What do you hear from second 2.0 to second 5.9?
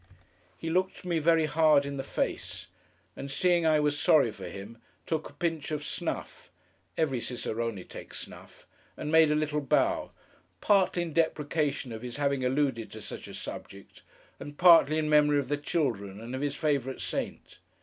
face, and seeing I was sorry for him, took a pinch of